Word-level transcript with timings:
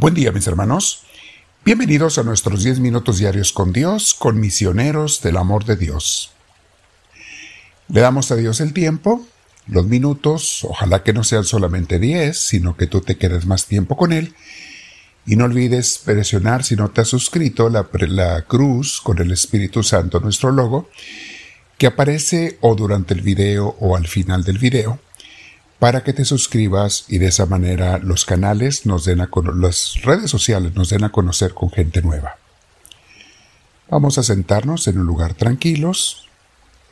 Buen 0.00 0.14
día 0.14 0.30
mis 0.30 0.46
hermanos. 0.46 1.02
Bienvenidos 1.64 2.18
a 2.18 2.22
nuestros 2.22 2.62
10 2.62 2.78
minutos 2.78 3.18
diarios 3.18 3.50
con 3.50 3.72
Dios, 3.72 4.14
con 4.14 4.38
misioneros 4.38 5.22
del 5.22 5.36
amor 5.36 5.64
de 5.64 5.74
Dios. 5.74 6.30
Le 7.88 8.00
damos 8.00 8.30
a 8.30 8.36
Dios 8.36 8.60
el 8.60 8.72
tiempo, 8.72 9.26
los 9.66 9.86
minutos, 9.86 10.62
ojalá 10.62 11.02
que 11.02 11.12
no 11.12 11.24
sean 11.24 11.42
solamente 11.42 11.98
10, 11.98 12.38
sino 12.38 12.76
que 12.76 12.86
tú 12.86 13.00
te 13.00 13.16
quedes 13.16 13.44
más 13.46 13.66
tiempo 13.66 13.96
con 13.96 14.12
Él. 14.12 14.34
Y 15.26 15.34
no 15.34 15.46
olvides 15.46 15.98
presionar 16.04 16.62
si 16.62 16.76
no 16.76 16.90
te 16.90 17.00
has 17.00 17.08
suscrito 17.08 17.68
la, 17.68 17.88
la 18.06 18.42
cruz 18.42 19.00
con 19.00 19.18
el 19.18 19.32
Espíritu 19.32 19.82
Santo, 19.82 20.20
nuestro 20.20 20.52
logo, 20.52 20.88
que 21.76 21.88
aparece 21.88 22.56
o 22.60 22.76
durante 22.76 23.14
el 23.14 23.22
video 23.22 23.74
o 23.80 23.96
al 23.96 24.06
final 24.06 24.44
del 24.44 24.58
video 24.58 25.00
para 25.78 26.02
que 26.02 26.12
te 26.12 26.24
suscribas 26.24 27.04
y 27.08 27.18
de 27.18 27.26
esa 27.26 27.46
manera 27.46 27.98
los 27.98 28.24
canales 28.24 28.84
nos 28.84 29.04
den 29.04 29.20
a 29.20 29.28
las 29.54 30.02
redes 30.02 30.30
sociales 30.30 30.74
nos 30.74 30.90
den 30.90 31.04
a 31.04 31.12
conocer 31.12 31.54
con 31.54 31.70
gente 31.70 32.02
nueva. 32.02 32.36
Vamos 33.88 34.18
a 34.18 34.22
sentarnos 34.22 34.86
en 34.88 34.98
un 34.98 35.06
lugar 35.06 35.34
tranquilos, 35.34 36.28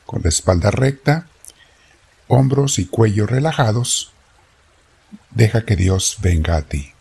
con 0.07 0.23
la 0.23 0.29
espalda 0.29 0.71
recta, 0.71 1.27
hombros 2.29 2.79
y 2.79 2.87
cuello 2.87 3.27
relajados. 3.27 4.13
Deja 5.31 5.65
que 5.65 5.77
Dios 5.77 6.19
venga 6.21 6.57
a 6.57 6.63
ti. 6.63 6.93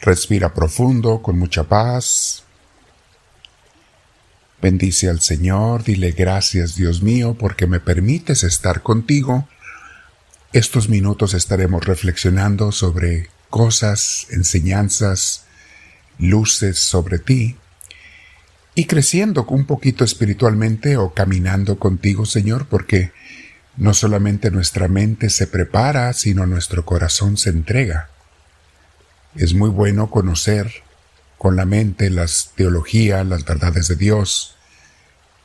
Respira 0.00 0.54
profundo, 0.54 1.20
con 1.22 1.38
mucha 1.38 1.64
paz. 1.64 2.44
Bendice 4.60 5.08
al 5.08 5.20
Señor, 5.20 5.84
dile 5.84 6.10
gracias 6.10 6.74
Dios 6.74 7.00
mío 7.00 7.36
porque 7.38 7.68
me 7.68 7.78
permites 7.78 8.42
estar 8.42 8.82
contigo. 8.82 9.48
Estos 10.52 10.88
minutos 10.88 11.32
estaremos 11.32 11.84
reflexionando 11.84 12.72
sobre 12.72 13.28
cosas, 13.50 14.26
enseñanzas, 14.30 15.44
luces 16.18 16.80
sobre 16.80 17.20
ti 17.20 17.56
y 18.74 18.86
creciendo 18.86 19.44
un 19.44 19.64
poquito 19.64 20.02
espiritualmente 20.02 20.96
o 20.96 21.14
caminando 21.14 21.78
contigo, 21.78 22.26
Señor, 22.26 22.66
porque 22.66 23.12
no 23.76 23.94
solamente 23.94 24.50
nuestra 24.50 24.88
mente 24.88 25.30
se 25.30 25.46
prepara, 25.46 26.12
sino 26.14 26.46
nuestro 26.46 26.84
corazón 26.84 27.36
se 27.36 27.50
entrega. 27.50 28.10
Es 29.36 29.54
muy 29.54 29.70
bueno 29.70 30.10
conocer 30.10 30.82
con 31.38 31.54
la 31.54 31.64
mente 31.64 32.10
las 32.10 32.52
teologías, 32.56 33.24
las 33.24 33.44
verdades 33.44 33.88
de 33.88 33.96
Dios, 33.96 34.56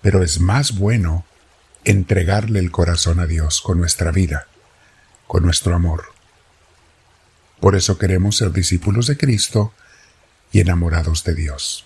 pero 0.02 0.24
es 0.24 0.40
más 0.40 0.78
bueno 0.78 1.26
entregarle 1.86 2.60
el 2.60 2.72
corazón 2.72 3.20
a 3.20 3.28
Dios 3.28 3.62
con 3.62 3.80
nuestra 3.80 4.12
vida, 4.12 4.48
con 5.28 5.44
nuestro 5.44 5.76
amor. 5.76 6.06
Por 7.60 7.76
eso 7.76 7.98
queremos 7.98 8.38
ser 8.38 8.52
discípulos 8.52 9.08
de 9.08 9.18
Cristo 9.18 9.72
y 10.52 10.60
enamorados 10.60 11.24
de 11.24 11.36
Dios. 11.36 11.86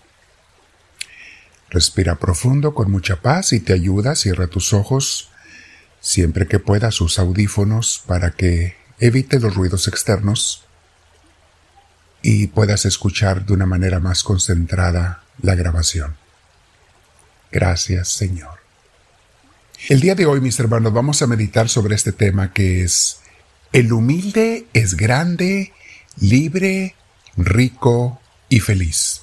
Respira 1.69 2.15
profundo 2.15 2.73
con 2.73 2.89
mucha 2.89 3.21
paz 3.21 3.51
y 3.51 3.59
te 3.59 3.73
ayuda, 3.73 4.15
cierra 4.15 4.47
tus 4.47 4.73
ojos, 4.73 5.29
siempre 5.99 6.47
que 6.47 6.59
puedas 6.59 6.95
sus 6.95 7.19
audífonos 7.19 8.03
para 8.07 8.31
que 8.31 8.77
evite 8.99 9.39
los 9.39 9.55
ruidos 9.55 9.87
externos 9.87 10.66
y 12.21 12.47
puedas 12.47 12.85
escuchar 12.85 13.45
de 13.45 13.53
una 13.53 13.65
manera 13.65 13.99
más 13.99 14.23
concentrada 14.23 15.23
la 15.41 15.55
grabación. 15.55 16.15
Gracias, 17.51 18.09
Señor. 18.09 18.59
El 19.89 20.01
día 20.01 20.15
de 20.15 20.25
hoy, 20.25 20.41
mis 20.41 20.59
hermanos, 20.59 20.91
vamos 20.91 21.21
a 21.21 21.27
meditar 21.27 21.69
sobre 21.69 21.95
este 21.95 22.11
tema 22.11 22.51
que 22.51 22.83
es 22.83 23.19
El 23.71 23.93
humilde 23.93 24.67
es 24.73 24.97
grande, 24.97 25.71
libre, 26.19 26.95
rico 27.37 28.19
y 28.49 28.59
feliz. 28.59 29.21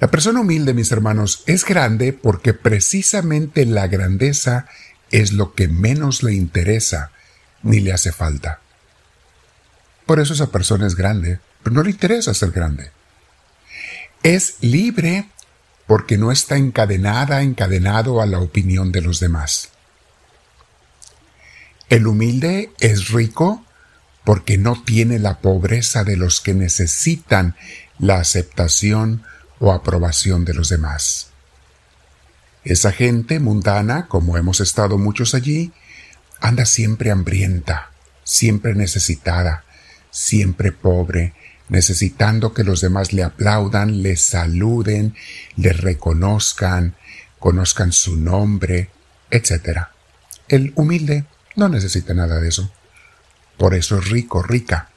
La 0.00 0.08
persona 0.08 0.40
humilde, 0.40 0.74
mis 0.74 0.92
hermanos, 0.92 1.42
es 1.46 1.64
grande 1.64 2.12
porque 2.12 2.54
precisamente 2.54 3.66
la 3.66 3.88
grandeza 3.88 4.66
es 5.10 5.32
lo 5.32 5.54
que 5.54 5.66
menos 5.66 6.22
le 6.22 6.34
interesa 6.34 7.10
ni 7.62 7.80
le 7.80 7.92
hace 7.92 8.12
falta. 8.12 8.60
Por 10.08 10.20
eso 10.20 10.32
esa 10.32 10.46
persona 10.46 10.86
es 10.86 10.94
grande, 10.94 11.38
pero 11.62 11.76
no 11.76 11.82
le 11.82 11.90
interesa 11.90 12.32
ser 12.32 12.50
grande. 12.50 12.92
Es 14.22 14.54
libre 14.62 15.28
porque 15.86 16.16
no 16.16 16.32
está 16.32 16.56
encadenada, 16.56 17.42
encadenado 17.42 18.22
a 18.22 18.26
la 18.26 18.38
opinión 18.38 18.90
de 18.90 19.02
los 19.02 19.20
demás. 19.20 19.68
El 21.90 22.06
humilde 22.06 22.72
es 22.80 23.10
rico 23.10 23.66
porque 24.24 24.56
no 24.56 24.82
tiene 24.82 25.18
la 25.18 25.40
pobreza 25.40 26.04
de 26.04 26.16
los 26.16 26.40
que 26.40 26.54
necesitan 26.54 27.54
la 27.98 28.16
aceptación 28.16 29.24
o 29.58 29.72
aprobación 29.72 30.46
de 30.46 30.54
los 30.54 30.70
demás. 30.70 31.32
Esa 32.64 32.92
gente 32.92 33.40
mundana, 33.40 34.06
como 34.08 34.38
hemos 34.38 34.60
estado 34.60 34.96
muchos 34.96 35.34
allí, 35.34 35.70
anda 36.40 36.64
siempre 36.64 37.10
hambrienta, 37.10 37.90
siempre 38.24 38.74
necesitada, 38.74 39.64
siempre 40.18 40.72
pobre, 40.72 41.32
necesitando 41.68 42.52
que 42.52 42.64
los 42.64 42.80
demás 42.80 43.12
le 43.12 43.22
aplaudan, 43.22 44.02
le 44.02 44.16
saluden, 44.16 45.14
le 45.54 45.72
reconozcan, 45.72 46.96
conozcan 47.38 47.92
su 47.92 48.16
nombre, 48.16 48.90
etc. 49.30 49.82
El 50.48 50.72
humilde 50.74 51.24
no 51.54 51.68
necesita 51.68 52.14
nada 52.14 52.40
de 52.40 52.48
eso. 52.48 52.72
Por 53.56 53.74
eso 53.74 53.98
es 53.98 54.08
rico, 54.08 54.42
rica. 54.42 54.90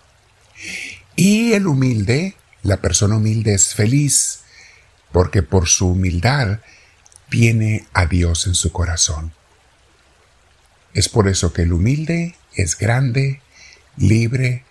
Y 1.15 1.53
el 1.53 1.67
humilde, 1.67 2.35
la 2.63 2.77
persona 2.77 3.17
humilde 3.17 3.53
es 3.53 3.75
feliz, 3.75 4.39
porque 5.11 5.43
por 5.43 5.67
su 5.67 5.89
humildad 5.89 6.59
tiene 7.29 7.85
a 7.93 8.07
Dios 8.07 8.47
en 8.47 8.55
su 8.55 8.71
corazón. 8.71 9.33
Es 10.95 11.09
por 11.09 11.27
eso 11.27 11.53
que 11.53 11.61
el 11.61 11.73
humilde 11.73 12.35
es 12.55 12.75
grande, 12.75 13.41
libre, 13.97 14.65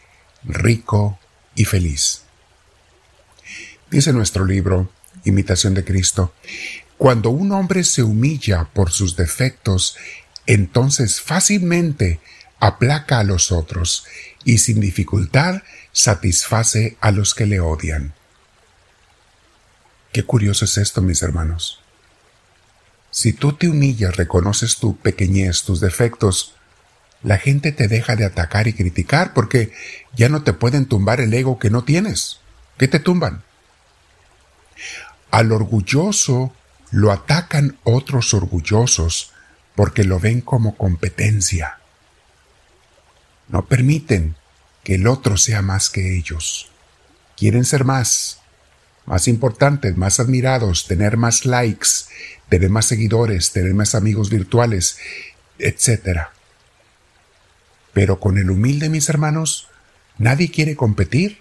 rico 0.44 1.18
y 1.54 1.64
feliz. 1.64 2.22
Dice 3.90 4.12
nuestro 4.12 4.44
libro, 4.44 4.90
Imitación 5.24 5.74
de 5.74 5.84
Cristo, 5.84 6.32
cuando 6.96 7.30
un 7.30 7.52
hombre 7.52 7.84
se 7.84 8.02
humilla 8.02 8.64
por 8.72 8.90
sus 8.90 9.16
defectos, 9.16 9.96
entonces 10.46 11.20
fácilmente 11.20 12.20
aplaca 12.58 13.18
a 13.18 13.24
los 13.24 13.52
otros 13.52 14.04
y 14.44 14.58
sin 14.58 14.80
dificultad 14.80 15.62
satisface 15.92 16.96
a 17.00 17.10
los 17.10 17.34
que 17.34 17.46
le 17.46 17.60
odian. 17.60 18.14
Qué 20.12 20.24
curioso 20.24 20.64
es 20.64 20.76
esto, 20.76 21.02
mis 21.02 21.22
hermanos. 21.22 21.80
Si 23.10 23.32
tú 23.32 23.52
te 23.52 23.68
humillas, 23.68 24.16
reconoces 24.16 24.76
tu 24.76 24.96
pequeñez, 24.96 25.62
tus 25.62 25.80
defectos, 25.80 26.54
la 27.22 27.38
gente 27.38 27.72
te 27.72 27.88
deja 27.88 28.16
de 28.16 28.24
atacar 28.24 28.66
y 28.66 28.72
criticar 28.72 29.34
porque 29.34 29.72
ya 30.16 30.28
no 30.28 30.42
te 30.42 30.52
pueden 30.52 30.86
tumbar 30.86 31.20
el 31.20 31.34
ego 31.34 31.58
que 31.58 31.70
no 31.70 31.84
tienes. 31.84 32.40
¿Qué 32.78 32.88
te 32.88 32.98
tumban? 32.98 33.42
Al 35.30 35.52
orgulloso 35.52 36.54
lo 36.90 37.12
atacan 37.12 37.78
otros 37.84 38.34
orgullosos 38.34 39.32
porque 39.74 40.04
lo 40.04 40.18
ven 40.18 40.40
como 40.40 40.76
competencia. 40.76 41.78
No 43.48 43.66
permiten 43.66 44.36
que 44.82 44.94
el 44.94 45.06
otro 45.06 45.36
sea 45.36 45.62
más 45.62 45.90
que 45.90 46.16
ellos. 46.16 46.70
Quieren 47.36 47.64
ser 47.64 47.84
más, 47.84 48.40
más 49.06 49.28
importantes, 49.28 49.96
más 49.96 50.20
admirados, 50.20 50.86
tener 50.86 51.16
más 51.16 51.44
likes, 51.44 51.88
tener 52.48 52.70
más 52.70 52.86
seguidores, 52.86 53.52
tener 53.52 53.74
más 53.74 53.94
amigos 53.94 54.30
virtuales, 54.30 54.98
etc. 55.58 56.28
Pero 57.92 58.20
con 58.20 58.38
el 58.38 58.50
humilde, 58.50 58.88
mis 58.88 59.08
hermanos, 59.08 59.68
nadie 60.18 60.50
quiere 60.50 60.76
competir, 60.76 61.38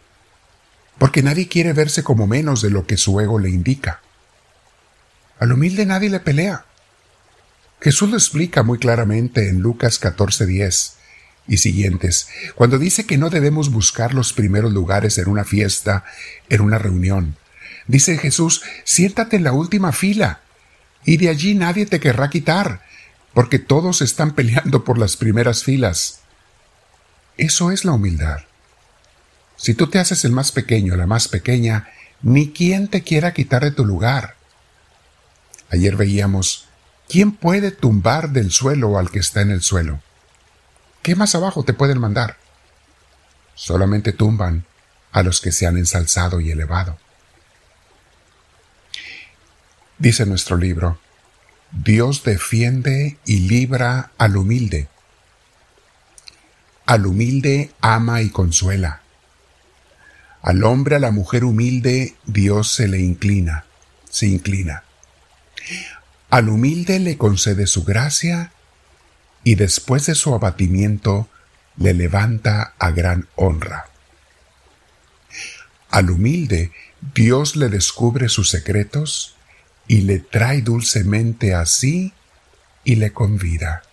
porque 0.97 1.23
nadie 1.23 1.47
quiere 1.47 1.73
verse 1.73 2.03
como 2.03 2.27
menos 2.27 2.61
de 2.61 2.69
lo 2.69 2.85
que 2.85 2.97
su 2.97 3.19
ego 3.19 3.39
le 3.39 3.49
indica. 3.49 4.01
Al 5.39 5.53
humilde 5.53 5.85
nadie 5.85 6.09
le 6.09 6.19
pelea. 6.19 6.65
Jesús 7.81 8.09
lo 8.09 8.17
explica 8.17 8.63
muy 8.63 8.77
claramente 8.77 9.47
en 9.47 9.61
Lucas 9.61 10.01
14:10 10.01 10.95
y 11.47 11.57
siguientes, 11.57 12.27
cuando 12.55 12.77
dice 12.77 13.05
que 13.05 13.17
no 13.17 13.29
debemos 13.29 13.71
buscar 13.71 14.13
los 14.13 14.33
primeros 14.33 14.71
lugares 14.71 15.17
en 15.17 15.29
una 15.29 15.45
fiesta, 15.45 16.03
en 16.49 16.61
una 16.61 16.77
reunión. 16.77 17.37
Dice 17.87 18.17
Jesús, 18.17 18.61
siéntate 18.83 19.37
en 19.37 19.43
la 19.43 19.53
última 19.53 19.91
fila, 19.91 20.41
y 21.05 21.17
de 21.17 21.29
allí 21.29 21.55
nadie 21.55 21.87
te 21.87 21.99
querrá 21.99 22.29
quitar, 22.29 22.83
porque 23.33 23.57
todos 23.57 24.01
están 24.01 24.31
peleando 24.35 24.83
por 24.83 24.97
las 24.97 25.17
primeras 25.17 25.63
filas. 25.63 26.19
Eso 27.39 27.71
es 27.71 27.85
la 27.85 27.93
humildad. 27.93 28.41
Si 29.55 29.73
tú 29.73 29.87
te 29.87 29.97
haces 29.97 30.25
el 30.25 30.33
más 30.33 30.51
pequeño, 30.51 30.97
la 30.97 31.07
más 31.07 31.29
pequeña, 31.29 31.87
ni 32.21 32.51
quien 32.51 32.89
te 32.89 33.01
quiera 33.01 33.33
quitar 33.33 33.63
de 33.63 33.71
tu 33.71 33.85
lugar. 33.85 34.35
Ayer 35.69 35.95
veíamos, 35.95 36.67
¿quién 37.07 37.31
puede 37.31 37.71
tumbar 37.71 38.31
del 38.31 38.51
suelo 38.51 38.99
al 38.99 39.09
que 39.09 39.19
está 39.19 39.39
en 39.39 39.51
el 39.51 39.61
suelo? 39.61 40.01
¿Qué 41.01 41.15
más 41.15 41.33
abajo 41.33 41.63
te 41.63 41.73
pueden 41.73 41.99
mandar? 41.99 42.35
solamente 43.55 44.13
tumban 44.13 44.65
a 45.11 45.21
los 45.21 45.41
que 45.41 45.51
se 45.51 45.67
han 45.67 45.77
ensalzado 45.77 46.39
y 46.39 46.51
elevado. 46.51 46.97
Dice 49.97 50.25
nuestro 50.25 50.55
libro, 50.55 50.99
Dios 51.71 52.23
defiende 52.23 53.17
y 53.25 53.47
libra 53.49 54.11
al 54.17 54.37
humilde. 54.37 54.87
Al 56.89 57.05
humilde 57.05 57.69
ama 57.81 58.23
y 58.23 58.31
consuela. 58.31 59.03
Al 60.41 60.63
hombre, 60.63 60.95
a 60.95 60.99
la 60.99 61.11
mujer 61.11 61.43
humilde, 61.43 62.15
Dios 62.25 62.71
se 62.71 62.87
le 62.87 62.99
inclina, 62.99 63.65
se 64.09 64.25
inclina. 64.25 64.81
Al 66.31 66.49
humilde 66.49 66.97
le 66.97 67.15
concede 67.15 67.67
su 67.67 67.83
gracia 67.83 68.53
y 69.43 69.53
después 69.53 70.07
de 70.07 70.15
su 70.15 70.33
abatimiento 70.33 71.29
le 71.77 71.93
levanta 71.93 72.73
a 72.79 72.89
gran 72.89 73.27
honra. 73.35 73.85
Al 75.91 76.09
humilde 76.09 76.71
Dios 77.13 77.55
le 77.55 77.69
descubre 77.69 78.29
sus 78.29 78.49
secretos 78.49 79.35
y 79.87 80.01
le 80.01 80.17
trae 80.17 80.63
dulcemente 80.63 81.53
así 81.53 82.13
y 82.83 82.95
le 82.95 83.13
convida. 83.13 83.83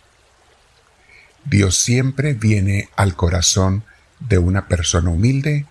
Dios 1.49 1.79
siempre 1.79 2.35
viene 2.35 2.89
al 2.97 3.15
corazón 3.15 3.85
de 4.19 4.39
una 4.39 4.67
persona 4.67 5.11
humilde, 5.11 5.67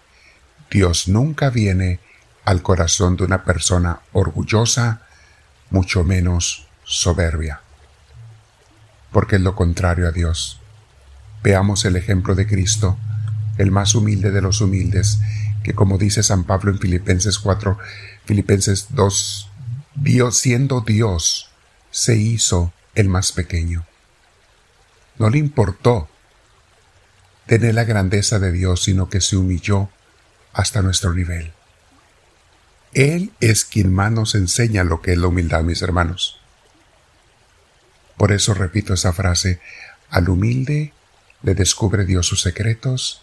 Dios 0.71 1.09
nunca 1.09 1.49
viene 1.49 1.99
al 2.45 2.61
corazón 2.61 3.17
de 3.17 3.25
una 3.25 3.43
persona 3.43 3.99
orgullosa, 4.13 5.01
mucho 5.71 6.05
menos 6.05 6.67
soberbia, 6.85 7.61
porque 9.11 9.35
es 9.35 9.41
lo 9.41 9.55
contrario 9.55 10.07
a 10.07 10.11
Dios. 10.11 10.61
Veamos 11.43 11.83
el 11.83 11.97
ejemplo 11.97 12.35
de 12.35 12.47
Cristo, 12.47 12.97
el 13.57 13.71
más 13.71 13.95
humilde 13.95 14.31
de 14.31 14.41
los 14.41 14.61
humildes, 14.61 15.19
que 15.61 15.73
como 15.73 15.97
dice 15.97 16.23
San 16.23 16.45
Pablo 16.45 16.71
en 16.71 16.79
Filipenses 16.79 17.37
4, 17.37 17.77
Filipenses 18.23 18.87
2, 18.91 19.49
Dios 19.95 20.37
siendo 20.37 20.79
Dios, 20.81 21.49
se 21.91 22.15
hizo 22.15 22.71
el 22.93 23.09
más 23.09 23.33
pequeño. 23.33 23.85
No 25.17 25.29
le 25.29 25.37
importó 25.37 26.09
tener 27.45 27.75
la 27.75 27.83
grandeza 27.83 28.39
de 28.39 28.51
Dios, 28.51 28.83
sino 28.83 29.09
que 29.09 29.21
se 29.21 29.37
humilló 29.37 29.89
hasta 30.53 30.81
nuestro 30.81 31.13
nivel. 31.13 31.53
Él 32.93 33.33
es 33.41 33.65
quien 33.65 33.93
más 33.93 34.11
nos 34.11 34.35
enseña 34.35 34.83
lo 34.83 35.01
que 35.01 35.11
es 35.11 35.17
la 35.17 35.27
humildad, 35.27 35.63
mis 35.63 35.81
hermanos. 35.81 36.39
Por 38.17 38.31
eso 38.31 38.53
repito 38.53 38.93
esa 38.93 39.11
frase, 39.11 39.59
al 40.09 40.29
humilde 40.29 40.93
le 41.43 41.55
descubre 41.55 42.05
Dios 42.05 42.25
sus 42.25 42.41
secretos 42.41 43.21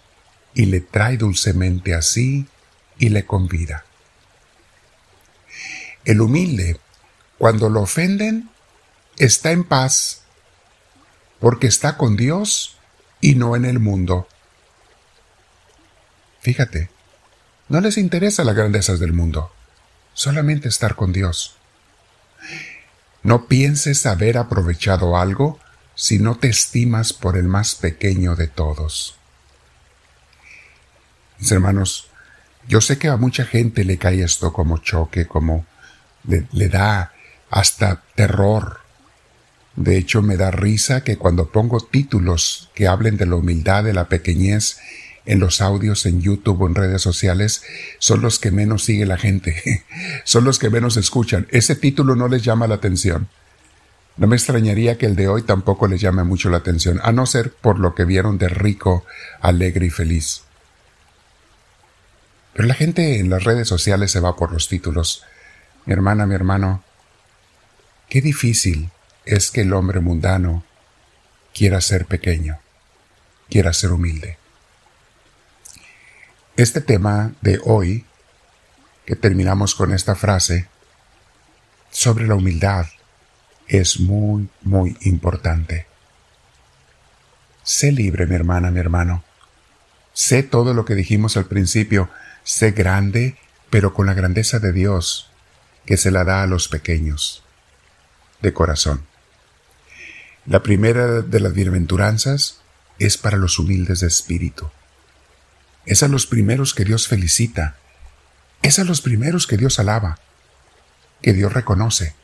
y 0.55 0.67
le 0.67 0.81
trae 0.81 1.17
dulcemente 1.17 1.95
así 1.95 2.47
y 2.99 3.09
le 3.09 3.25
convida. 3.25 3.85
El 6.05 6.21
humilde, 6.21 6.79
cuando 7.39 7.71
lo 7.71 7.83
ofenden, 7.83 8.51
está 9.17 9.53
en 9.53 9.65
paz, 9.65 10.22
porque 11.43 11.67
está 11.67 11.97
con 11.97 12.17
Dios 12.17 12.77
y 13.21 13.35
no 13.35 13.57
en 13.57 13.65
el 13.65 13.81
mundo. 13.81 14.29
Fíjate, 16.41 16.89
no 17.69 17.81
les 17.81 17.99
interesa 17.99 18.45
las 18.45 18.55
grandezas 18.55 19.01
del 19.01 19.13
mundo, 19.13 19.53
solamente 20.15 20.69
estar 20.69 20.95
con 20.95 21.13
Dios. 21.13 21.57
No 23.25 23.49
pienses 23.49 24.07
haber 24.07 24.39
aprovechado 24.39 25.17
algo 25.17 25.59
si 25.97 26.21
no 26.21 26.37
te 26.37 26.47
estimas 26.47 27.13
por 27.13 27.37
el 27.37 27.49
más 27.49 27.75
pequeño 27.75 28.37
de 28.37 28.47
todos. 28.47 29.17
Mis 31.41 31.51
hermanos, 31.51 32.07
yo 32.69 32.81
sé 32.81 32.99
que 32.99 33.09
a 33.09 33.17
mucha 33.17 33.45
gente 33.45 33.85
le 33.85 33.99
cae 33.99 34.23
esto 34.23 34.53
como 34.53 34.79
choque, 34.79 35.27
como 35.27 35.67
le, 36.23 36.47
le 36.53 36.69
da 36.69 37.13
hasta 37.51 38.01
terror. 38.15 38.82
De 39.77 39.97
hecho, 39.97 40.23
me 40.23 40.37
da 40.37 40.51
risa 40.51 41.03
que 41.03 41.17
cuando 41.17 41.51
pongo 41.51 41.81
títulos 41.81 42.71
que 42.75 42.89
hablen 42.89 43.17
de 43.17 43.27
la 43.27 43.37
humildad, 43.37 43.85
de 43.85 43.95
la 43.95 44.09
pequeñez, 44.09 44.79
en 45.25 45.39
los 45.39 45.61
audios 45.61 46.05
en 46.05 46.21
YouTube 46.21 46.63
o 46.63 46.67
en 46.67 46.75
redes 46.75 47.01
sociales, 47.01 47.63
son 47.99 48.23
los 48.23 48.39
que 48.39 48.51
menos 48.51 48.85
sigue 48.85 49.07
la 49.07 49.17
gente, 49.17 49.85
son 50.25 50.45
los 50.45 50.59
que 50.59 50.71
menos 50.71 50.97
escuchan. 50.97 51.47
Ese 51.51 51.77
título 51.77 52.17
no 52.17 52.29
les 52.29 52.43
llama 52.43 52.67
la 52.67 52.75
atención. 52.75 53.29
No 54.17 54.27
me 54.27 54.37
extrañaría 54.37 54.99
que 54.99 55.07
el 55.07 55.17
de 55.17 55.29
hoy 55.29 55.43
tampoco 55.43 55.89
les 55.89 56.01
llame 56.01 56.23
mucho 56.23 56.51
la 56.51 56.59
atención, 56.59 57.01
a 57.03 57.13
no 57.13 57.25
ser 57.25 57.53
por 57.53 57.79
lo 57.79 57.95
que 57.95 58.05
vieron 58.05 58.37
de 58.37 58.49
rico, 58.49 59.07
alegre 59.41 59.87
y 59.87 59.91
feliz. 59.91 60.43
Pero 62.53 62.69
la 62.69 62.75
gente 62.75 63.19
en 63.19 63.31
las 63.31 63.45
redes 63.45 63.69
sociales 63.69 64.11
se 64.11 64.21
va 64.21 64.37
por 64.37 64.53
los 64.53 64.69
títulos. 64.69 65.25
Mi 65.87 65.95
hermana, 65.95 66.27
mi 66.27 66.35
hermano, 66.35 66.85
qué 68.11 68.21
difícil 68.21 68.91
es 69.25 69.51
que 69.51 69.63
el 69.63 69.73
hombre 69.73 70.01
mundano 70.01 70.65
quiera 71.55 71.81
ser 71.81 72.07
pequeño, 72.07 72.59
quiera 73.49 73.73
ser 73.73 73.93
humilde. 73.93 74.39
Este 76.57 76.81
tema 76.81 77.33
de 77.41 77.61
hoy, 77.65 78.05
que 79.07 79.17
terminamos 79.17 79.75
con 79.75 79.93
esta 79.93 80.15
frase, 80.15 80.69
sobre 81.91 82.27
la 82.27 82.35
humildad, 82.35 82.87
es 83.69 84.01
muy, 84.01 84.49
muy 84.63 84.97
importante. 85.03 85.87
Sé 87.63 87.93
libre, 87.93 88.27
mi 88.27 88.35
hermana, 88.35 88.71
mi 88.71 88.81
hermano. 88.81 89.25
Sé 90.13 90.43
todo 90.43 90.75
lo 90.75 90.85
que 90.85 90.95
dijimos 90.95 91.37
al 91.37 91.47
principio, 91.47 92.11
Sé 92.45 92.73
grande, 92.73 93.37
pero 93.71 93.95
con 93.95 94.07
la 94.07 94.15
grandeza 94.15 94.59
de 94.59 94.73
Dios, 94.73 95.31
que 95.87 95.97
se 95.97 96.11
la 96.11 96.25
da 96.25 96.43
a 96.43 96.47
los 96.47 96.69
pequeños, 96.69 97.45
de 98.41 98.53
corazón. 98.53 99.07
La 100.45 100.65
primera 100.65 101.23
de 101.23 101.39
las 101.39 101.55
bienaventuranzas 101.55 102.59
es 102.99 103.17
para 103.17 103.37
los 103.37 103.61
humildes 103.61 104.01
de 104.01 104.09
espíritu. 104.09 104.71
Es 105.87 106.03
a 106.03 106.09
los 106.09 106.27
primeros 106.27 106.75
que 106.75 106.85
Dios 106.85 107.07
felicita. 107.07 107.77
Es 108.61 108.81
a 108.81 108.85
los 108.85 109.03
primeros 109.03 109.47
que 109.47 109.57
Dios 109.57 109.79
alaba, 109.79 110.19
que 111.21 111.33
Dios 111.33 111.53
reconoce, 111.53 112.15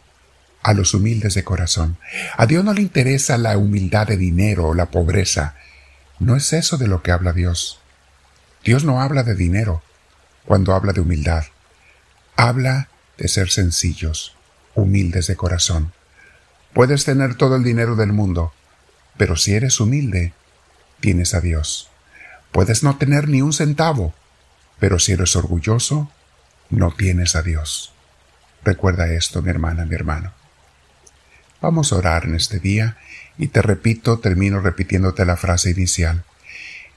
a 0.65 0.75
los 0.75 0.95
humildes 0.95 1.35
de 1.35 1.45
corazón. 1.45 1.97
A 2.37 2.47
Dios 2.47 2.65
no 2.65 2.75
le 2.75 2.83
interesa 2.83 3.39
la 3.39 3.57
humildad 3.57 4.09
de 4.09 4.17
dinero 4.17 4.67
o 4.67 4.75
la 4.75 4.87
pobreza. 4.87 5.55
No 6.19 6.35
es 6.35 6.53
eso 6.53 6.77
de 6.77 6.89
lo 6.89 7.05
que 7.05 7.13
habla 7.13 7.33
Dios. 7.33 7.79
Dios 8.65 8.83
no 8.83 9.01
habla 9.01 9.23
de 9.23 9.37
dinero 9.37 9.83
cuando 10.45 10.75
habla 10.75 10.93
de 10.93 11.03
humildad. 11.03 11.45
Habla 12.35 12.89
de 13.17 13.29
ser 13.29 13.51
sencillos, 13.51 14.35
humildes 14.75 15.29
de 15.29 15.37
corazón. 15.37 15.93
Puedes 16.79 17.05
tener 17.05 17.35
todo 17.35 17.57
el 17.57 17.65
dinero 17.65 17.97
del 17.97 18.13
mundo, 18.13 18.53
pero 19.17 19.35
si 19.35 19.53
eres 19.53 19.81
humilde, 19.81 20.33
tienes 21.01 21.35
a 21.35 21.41
Dios. 21.41 21.91
Puedes 22.53 22.85
no 22.85 22.97
tener 22.99 23.27
ni 23.27 23.43
un 23.43 23.53
centavo, 23.53 24.15
pero 24.79 25.01
si 25.01 25.11
eres 25.11 25.35
orgulloso, 25.35 26.09
no 26.71 26.93
tienes 26.93 27.35
a 27.35 27.43
Dios. 27.43 27.93
Recuerda 28.63 29.13
esto, 29.13 29.43
mi 29.43 29.51
hermana, 29.51 29.87
mi 29.87 29.97
hermano. 29.97 30.33
Vamos 31.61 31.93
a 31.93 31.97
orar 31.97 32.27
en 32.27 32.37
este 32.37 32.61
día 32.61 32.97
y 33.39 33.49
te 33.49 33.61
repito, 33.61 34.21
termino 34.21 34.61
repitiéndote 34.61 35.25
la 35.25 35.37
frase 35.37 35.71
inicial. 35.71 36.23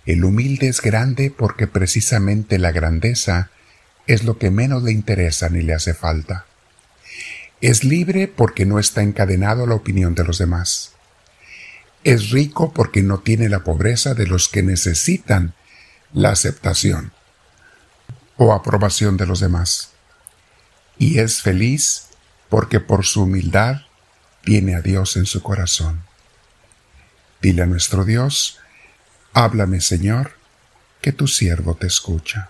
El 0.05 0.23
humilde 0.23 0.67
es 0.67 0.79
grande 0.79 1.33
porque 1.35 1.65
precisamente 1.65 2.59
la 2.59 2.71
grandeza 2.71 3.49
es 4.05 4.25
lo 4.25 4.37
que 4.37 4.51
menos 4.51 4.83
le 4.83 4.91
interesa 4.91 5.49
ni 5.49 5.63
le 5.63 5.73
hace 5.73 5.95
falta. 5.95 6.45
Es 7.61 7.83
libre 7.83 8.27
porque 8.27 8.65
no 8.65 8.79
está 8.79 9.03
encadenado 9.03 9.63
a 9.63 9.67
la 9.67 9.75
opinión 9.75 10.15
de 10.15 10.23
los 10.23 10.39
demás. 10.39 10.93
Es 12.03 12.31
rico 12.31 12.73
porque 12.73 13.03
no 13.03 13.19
tiene 13.19 13.49
la 13.49 13.63
pobreza 13.63 14.15
de 14.15 14.25
los 14.25 14.49
que 14.49 14.63
necesitan 14.63 15.53
la 16.11 16.31
aceptación 16.31 17.13
o 18.37 18.53
aprobación 18.53 19.17
de 19.17 19.27
los 19.27 19.39
demás. 19.39 19.91
Y 20.97 21.19
es 21.19 21.43
feliz 21.43 22.07
porque 22.49 22.79
por 22.79 23.05
su 23.05 23.23
humildad 23.23 23.81
tiene 24.43 24.75
a 24.75 24.81
Dios 24.81 25.15
en 25.15 25.27
su 25.27 25.43
corazón. 25.43 26.01
Dile 27.41 27.61
a 27.61 27.67
nuestro 27.67 28.05
Dios, 28.05 28.57
Háblame, 29.33 29.79
Señor, 29.79 30.33
que 30.99 31.13
tu 31.13 31.27
siervo 31.27 31.75
te 31.75 31.87
escucha. 31.87 32.49